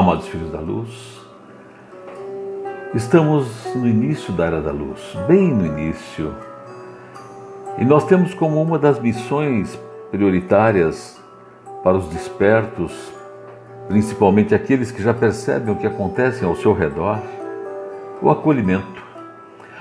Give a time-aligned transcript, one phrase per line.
[0.00, 1.20] Amados filhos da luz,
[2.94, 4.98] estamos no início da era da luz,
[5.28, 6.34] bem no início.
[7.76, 9.78] E nós temos como uma das missões
[10.10, 11.22] prioritárias
[11.84, 13.12] para os despertos,
[13.88, 17.20] principalmente aqueles que já percebem o que acontece ao seu redor,
[18.22, 19.02] o acolhimento.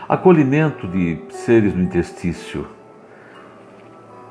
[0.09, 2.67] Acolhimento de seres no interstício.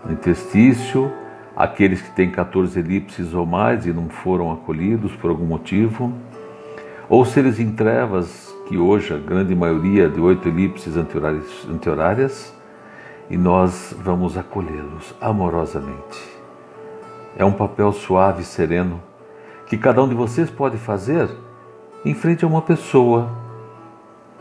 [0.04, 1.10] No interstício,
[1.58, 6.12] aqueles que têm 14 elipses ou mais e não foram acolhidos por algum motivo,
[7.08, 12.54] ou seres em trevas, que hoje a grande maioria de oito elipses anti-horárias,
[13.28, 16.22] e nós vamos acolhê-los amorosamente.
[17.36, 19.02] É um papel suave e sereno
[19.66, 21.28] que cada um de vocês pode fazer
[22.04, 23.28] em frente a uma pessoa,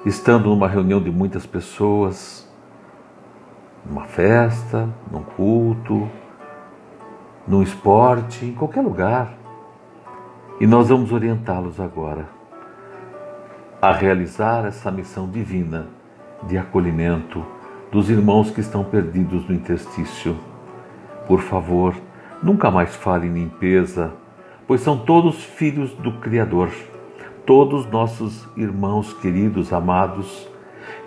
[0.06, 2.48] estando numa reunião de muitas pessoas,
[3.84, 6.08] numa festa, num culto,
[7.48, 9.34] no esporte, em qualquer lugar.
[10.60, 12.28] E nós vamos orientá-los agora
[13.82, 15.88] a realizar essa missão divina
[16.44, 17.46] de acolhimento
[17.92, 20.36] dos irmãos que estão perdidos no interstício.
[21.28, 21.96] Por favor,
[22.42, 24.12] nunca mais fale em limpeza,
[24.68, 26.72] pois são todos filhos do Criador,
[27.46, 30.50] todos nossos irmãos queridos, amados,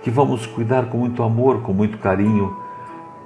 [0.03, 2.57] que vamos cuidar com muito amor, com muito carinho,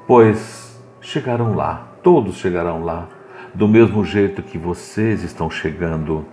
[0.06, 3.08] pois chegarão lá todos chegarão lá,
[3.54, 6.26] do mesmo jeito que vocês estão chegando.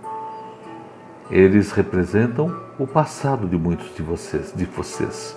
[1.30, 5.34] Eles representam o passado de muitos de vocês, de vocês.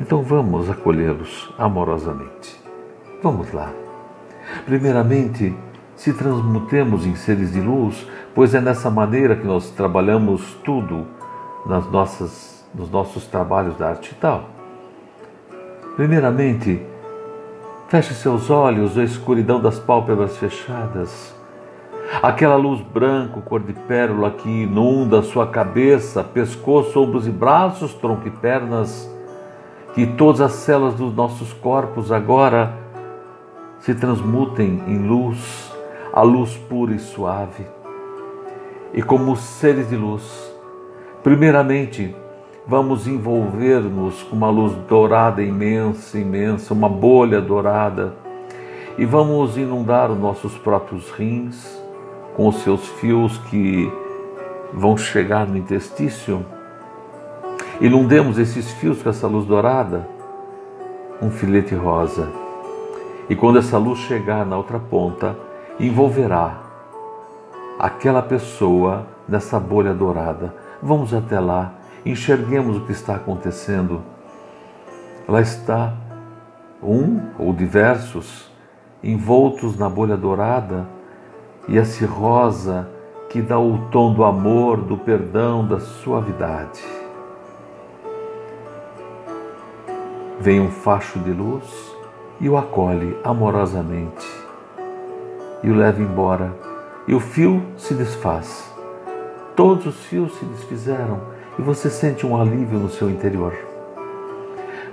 [0.00, 2.58] Então vamos acolhê-los amorosamente.
[3.22, 3.70] Vamos lá.
[4.64, 5.54] Primeiramente,
[5.94, 11.06] se transmutemos em seres de luz, pois é nessa maneira que nós trabalhamos tudo
[11.66, 14.48] nas nossas, nos nossos trabalhos da arte e tal.
[15.96, 16.80] Primeiramente,
[17.88, 21.32] Feche seus olhos, a escuridão das pálpebras fechadas.
[22.20, 28.26] Aquela luz branca, cor de pérola que inunda sua cabeça, pescoço, ombros e braços, tronco
[28.26, 29.08] e pernas,
[29.94, 32.74] que todas as células dos nossos corpos agora
[33.78, 35.72] se transmutem em luz,
[36.12, 37.64] a luz pura e suave.
[38.92, 40.52] E como seres de luz,
[41.22, 42.16] primeiramente,
[42.66, 48.14] vamos envolver-nos com uma luz dourada imensa, imensa, uma bolha dourada,
[48.98, 51.80] e vamos inundar os nossos próprios rins
[52.34, 53.90] com os seus fios que
[54.72, 56.44] vão chegar no intestício.
[57.80, 60.08] Inundemos esses fios com essa luz dourada,
[61.22, 62.28] um filete rosa.
[63.28, 65.36] E quando essa luz chegar na outra ponta,
[65.78, 66.62] envolverá
[67.78, 70.54] aquela pessoa nessa bolha dourada.
[70.82, 71.72] Vamos até lá
[72.10, 74.02] enxerguemos o que está acontecendo.
[75.28, 75.94] Lá está
[76.82, 78.50] um ou diversos
[79.02, 80.86] envoltos na bolha dourada
[81.68, 82.88] e esse rosa
[83.28, 86.82] que dá o tom do amor, do perdão, da suavidade.
[90.38, 91.64] Vem um facho de luz
[92.40, 94.46] e o acolhe amorosamente
[95.62, 96.54] e o leva embora.
[97.08, 98.72] E o fio se desfaz.
[99.54, 101.20] Todos os fios se desfizeram
[101.58, 103.54] e você sente um alívio no seu interior.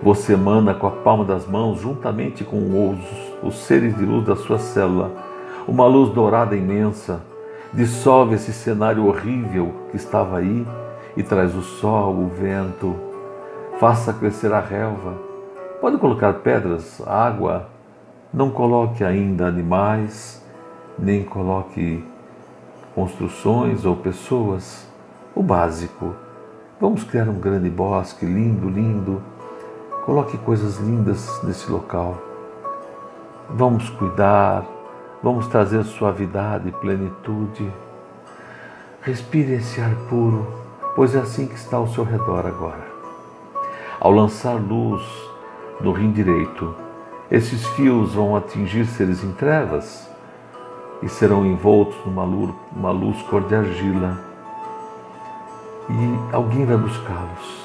[0.01, 3.00] Você emana com a palma das mãos, juntamente com os,
[3.41, 5.12] os seres de luz da sua célula,
[5.68, 7.22] uma luz dourada imensa,
[7.73, 10.68] dissolve esse cenário horrível que estava aí
[11.16, 12.96] e traz o sol, o vento,
[13.79, 15.13] faça crescer a relva.
[15.79, 17.68] Pode colocar pedras, água,
[18.34, 20.44] não coloque ainda animais,
[20.97, 22.03] nem coloque
[22.96, 24.88] construções ou pessoas,
[25.35, 26.13] o básico
[26.83, 29.23] Vamos criar um grande bosque lindo, lindo.
[30.03, 32.21] Coloque coisas lindas nesse local.
[33.51, 34.66] Vamos cuidar,
[35.23, 37.72] vamos trazer suavidade e plenitude.
[39.01, 40.45] Respire esse ar puro,
[40.93, 42.85] pois é assim que está ao seu redor agora.
[43.97, 45.02] Ao lançar luz
[45.79, 46.75] no rim direito,
[47.31, 50.05] esses fios vão atingir seres em trevas
[51.02, 54.33] e serão envoltos numa luz, cor de argila
[55.90, 57.64] e alguém vai buscá-los.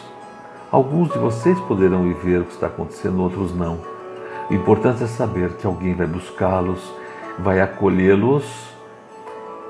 [0.70, 3.78] Alguns de vocês poderão ir ver o que está acontecendo, outros não.
[4.50, 6.92] O importante é saber que alguém vai buscá-los,
[7.38, 8.44] vai acolhê-los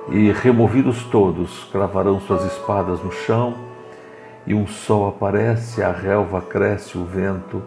[0.09, 3.55] e, removidos todos, cravarão suas espadas no chão
[4.47, 7.63] e um sol aparece, a relva cresce, o vento,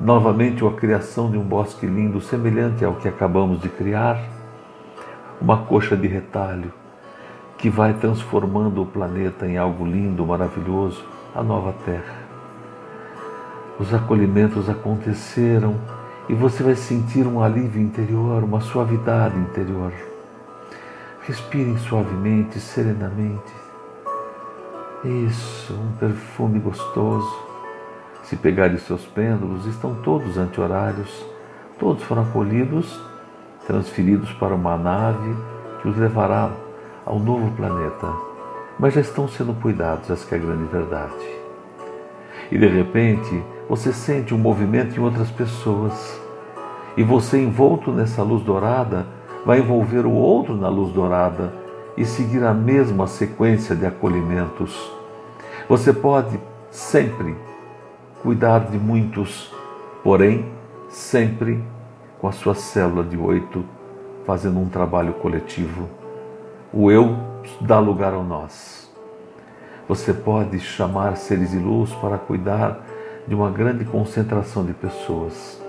[0.00, 4.18] novamente a criação de um bosque lindo, semelhante ao que acabamos de criar,
[5.40, 6.72] uma coxa de retalho
[7.58, 11.04] que vai transformando o planeta em algo lindo, maravilhoso,
[11.34, 12.24] a nova Terra.
[13.78, 15.74] Os acolhimentos aconteceram
[16.28, 19.92] e você vai sentir um alívio interior, uma suavidade interior.
[21.26, 23.52] Respirem suavemente, serenamente.
[25.04, 27.34] Isso, um perfume gostoso.
[28.22, 31.24] Se pegarem seus pêndulos, estão todos anti-horários,
[31.78, 33.00] todos foram acolhidos,
[33.66, 35.34] transferidos para uma nave
[35.82, 36.50] que os levará
[37.04, 38.12] ao novo planeta.
[38.78, 41.44] Mas já estão sendo cuidados, essa é a grande verdade.
[42.50, 46.20] E de repente, você sente um movimento em outras pessoas.
[46.96, 49.06] E você, envolto nessa luz dourada,
[49.44, 51.52] vai envolver o outro na luz dourada
[51.96, 54.92] e seguir a mesma sequência de acolhimentos.
[55.68, 56.38] Você pode
[56.70, 57.36] sempre
[58.22, 59.52] cuidar de muitos,
[60.02, 60.46] porém,
[60.88, 61.62] sempre
[62.20, 63.64] com a sua célula de oito,
[64.24, 66.03] fazendo um trabalho coletivo.
[66.76, 67.16] O eu
[67.60, 68.92] dá lugar ao nós.
[69.86, 72.84] Você pode chamar seres de luz para cuidar
[73.28, 75.62] de uma grande concentração de pessoas.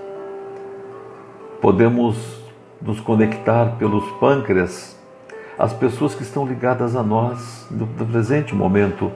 [1.62, 2.42] Podemos
[2.82, 4.98] nos conectar pelos pâncreas
[5.56, 9.12] às pessoas que estão ligadas a nós no presente momento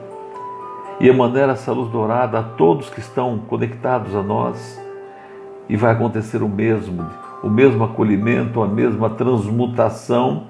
[0.97, 4.81] e emanar essa luz dourada a todos que estão conectados a nós.
[5.67, 7.05] E vai acontecer o mesmo,
[7.43, 10.47] o mesmo acolhimento, a mesma transmutação,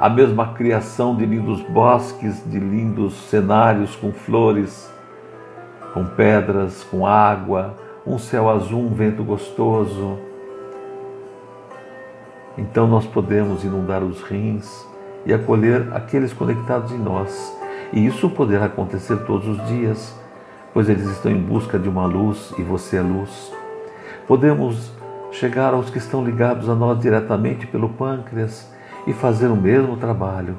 [0.00, 4.90] a mesma criação de lindos bosques, de lindos cenários com flores,
[5.92, 7.76] com pedras, com água,
[8.06, 10.18] um céu azul, um vento gostoso.
[12.56, 14.86] Então nós podemos inundar os rins
[15.26, 17.54] e acolher aqueles conectados em nós
[17.92, 20.18] e isso poderá acontecer todos os dias,
[20.72, 23.52] pois eles estão em busca de uma luz e você é luz.
[24.26, 24.92] Podemos
[25.30, 30.56] chegar aos que estão ligados a nós diretamente pelo pâncreas e fazer o mesmo trabalho.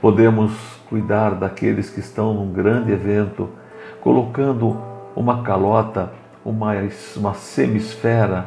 [0.00, 0.52] Podemos
[0.88, 3.48] cuidar daqueles que estão num grande evento,
[4.00, 4.76] colocando
[5.14, 6.12] uma calota,
[6.44, 6.72] uma,
[7.16, 8.46] uma semisfera,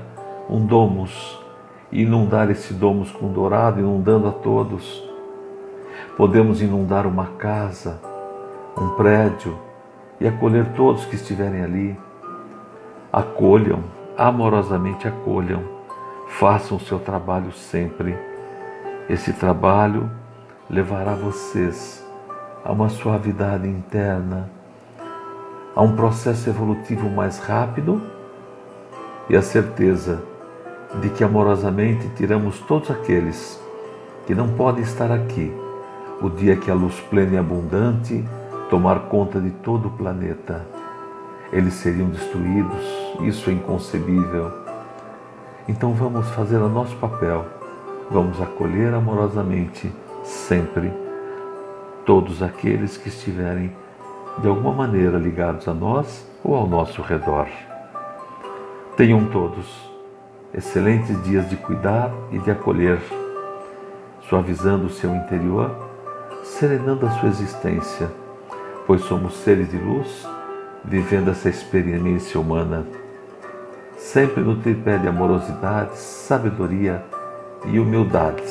[0.50, 1.40] um domus,
[1.92, 5.08] e inundar esse domus com dourado, inundando a todos
[6.16, 8.00] Podemos inundar uma casa,
[8.76, 9.56] um prédio
[10.20, 12.00] e acolher todos que estiverem ali.
[13.14, 13.84] Acolham,
[14.18, 15.62] amorosamente acolham,
[16.28, 18.18] façam o seu trabalho sempre.
[19.10, 20.12] Esse trabalho
[20.70, 22.06] levará vocês
[22.64, 24.50] a uma suavidade interna,
[25.74, 28.02] a um processo evolutivo mais rápido
[29.30, 30.22] e a certeza
[31.00, 33.62] de que amorosamente tiramos todos aqueles
[34.26, 35.54] que não podem estar aqui
[36.22, 38.26] o dia que a luz plena e abundante
[38.70, 40.66] tomar conta de todo o planeta.
[41.54, 42.84] Eles seriam destruídos,
[43.22, 44.52] isso é inconcebível.
[45.66, 47.46] Então vamos fazer o nosso papel,
[48.10, 49.92] vamos acolher amorosamente,
[50.24, 50.92] sempre,
[52.06, 53.72] todos aqueles que estiverem
[54.40, 57.48] de alguma maneira ligados a nós ou ao nosso redor.
[58.96, 59.66] Tenham todos
[60.54, 63.00] excelentes dias de cuidar e de acolher,
[64.22, 65.88] suavizando o seu interior
[66.48, 68.10] serenando a sua existência,
[68.86, 70.28] pois somos seres de luz
[70.84, 72.86] vivendo essa experiência humana,
[73.98, 77.04] sempre no tripé de amorosidade, sabedoria
[77.66, 78.44] e humildade.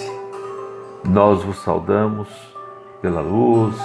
[1.09, 2.29] Nós vos saudamos
[3.01, 3.77] pela luz,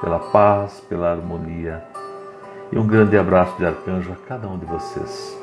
[0.00, 1.82] pela paz, pela harmonia.
[2.70, 5.41] E um grande abraço de arcanjo a cada um de vocês.